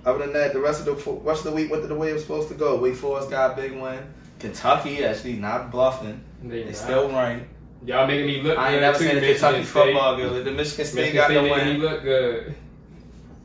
other 0.04 0.18
than 0.20 0.32
that, 0.32 0.52
the 0.52 0.60
rest 0.60 0.86
of 0.86 0.86
the 1.04 1.12
rest 1.12 1.44
of 1.44 1.50
the 1.52 1.56
week 1.56 1.70
went 1.70 1.86
the 1.86 1.94
way 1.94 2.10
it 2.10 2.14
was 2.14 2.22
supposed 2.22 2.48
to 2.48 2.54
go. 2.54 2.76
Wake 2.78 2.94
Forest 2.96 3.30
got 3.30 3.52
a 3.58 3.60
big 3.60 3.72
win. 3.72 3.98
Kentucky 4.38 5.04
actually 5.04 5.34
not 5.34 5.70
bluffing. 5.70 6.22
They 6.42 6.62
They 6.62 6.64
not. 6.66 6.74
still 6.74 7.08
ranked. 7.10 7.46
Y'all 7.84 8.06
making 8.06 8.26
me 8.26 8.42
look 8.42 8.58
I 8.58 8.68
ain't 8.72 8.76
good 8.76 8.80
never 8.80 8.98
too, 8.98 9.04
seen 9.08 9.16
a 9.16 9.20
Kentucky 9.20 9.62
State. 9.62 9.66
football 9.66 10.16
good. 10.16 10.44
The 10.44 10.50
Michigan 10.50 10.84
State 10.86 10.96
Michigan 10.96 11.16
got 11.20 11.24
State 11.30 11.34
the 11.34 11.42
making 11.56 11.72
me 11.80 11.88
look 11.88 12.02
good. 12.02 12.54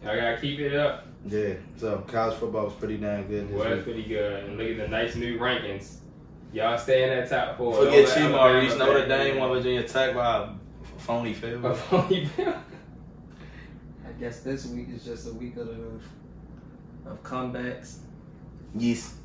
Y'all 0.04 0.16
gotta 0.16 0.38
keep 0.42 0.60
it 0.60 0.76
up. 0.76 1.08
Yeah, 1.28 1.54
so 1.78 1.98
college 2.08 2.38
football 2.38 2.66
was 2.66 2.74
pretty 2.76 2.98
damn 2.98 3.24
good. 3.28 3.50
this 3.50 3.56
Was 3.58 3.76
week. 3.78 3.84
pretty 3.84 4.04
good. 4.04 4.44
And 4.44 4.58
look 4.58 4.70
at 4.70 4.78
the 4.78 4.88
nice 4.88 5.16
new 5.16 5.40
rankings. 5.40 5.96
Y'all 6.54 6.78
stay 6.78 7.04
in 7.04 7.10
that 7.10 7.30
top 7.30 7.58
four. 7.58 7.74
Forget 7.76 8.08
Don't 8.08 8.18
you, 8.18 8.24
let 8.30 8.32
Maurice. 8.32 8.72
Alabama 8.72 8.94
Notre 8.94 9.08
back 9.08 9.20
Dame, 9.24 9.40
won 9.40 9.50
Virginia 9.54 9.84
Tech 9.88 10.14
by 10.16 10.38
a 10.44 10.50
phony 11.00 11.34
field. 11.34 11.78
phony 11.78 12.30
only- 12.38 12.54
I 14.08 14.12
guess 14.20 14.42
this 14.42 14.66
week 14.68 14.88
is 14.94 15.04
just 15.04 15.28
a 15.28 15.34
week 15.34 15.58
of 15.58 15.68
the, 15.68 15.74
of 17.06 17.22
comebacks 17.24 17.98
Yes. 18.76 19.16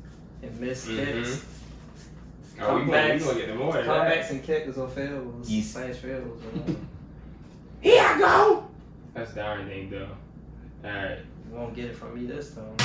and 0.43 0.59
missed 0.59 0.87
Mhm. 0.87 1.05
kicks. 1.05 1.45
Oh, 2.61 2.75
we 2.77 2.85
gonna, 2.85 2.85
we 2.85 2.93
Comebacks. 2.93 3.25
gonna 3.25 3.39
get 3.39 3.47
the 3.47 3.55
more 3.55 3.77
of 3.77 3.85
that. 3.85 4.29
And 4.31 4.43
kickers 4.43 4.77
or 4.77 4.87
field 4.87 5.31
goals. 5.33 5.49
Yes. 5.49 5.67
Slash 5.67 5.95
field 5.95 6.23
goals. 6.23 6.77
Here 7.81 8.03
I 8.03 8.17
go. 8.19 8.67
That's 9.13 9.33
the 9.33 9.41
iron 9.41 9.67
thing, 9.67 9.89
though. 9.89 10.07
All 10.83 10.91
right. 10.91 11.17
You 11.49 11.55
won't 11.57 11.75
get 11.75 11.85
it 11.85 11.95
from 11.95 12.13
me 12.15 12.25
this 12.27 12.53
time. 12.53 12.77